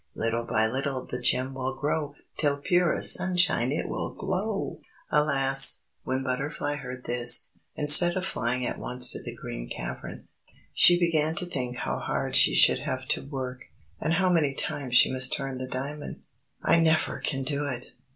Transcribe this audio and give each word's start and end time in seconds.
Little 0.15 0.45
by 0.45 0.65
little 0.65 1.05
the 1.05 1.19
gem 1.21 1.53
will 1.53 1.75
grow, 1.75 2.15
Till 2.35 2.57
pure 2.57 2.91
as 2.97 3.13
sunshine 3.13 3.71
it 3.71 3.87
will 3.87 4.09
glow!_" 4.15 4.79
Alas! 5.11 5.83
when 6.01 6.23
Butterfly 6.23 6.77
heard 6.77 7.03
this, 7.03 7.45
instead 7.75 8.17
of 8.17 8.25
flying 8.25 8.65
at 8.65 8.79
once 8.79 9.11
to 9.11 9.21
the 9.21 9.35
Green 9.35 9.69
Cavern, 9.69 10.27
she 10.73 10.97
began 10.99 11.35
to 11.35 11.45
think 11.45 11.77
how 11.77 11.99
hard 11.99 12.35
she 12.35 12.55
should 12.55 12.79
have 12.79 13.05
to 13.09 13.23
work, 13.27 13.65
and 13.99 14.15
how 14.15 14.31
many 14.31 14.55
times 14.55 14.95
she 14.97 15.11
must 15.13 15.33
turn 15.33 15.59
the 15.59 15.67
diamond. 15.67 16.23
"I 16.63 16.79
never 16.79 17.19
can 17.19 17.43
do 17.43 17.65
it!" 17.67 17.93